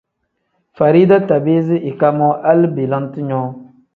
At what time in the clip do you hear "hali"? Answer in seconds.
2.43-2.67